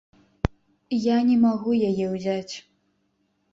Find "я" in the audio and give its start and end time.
1.01-1.17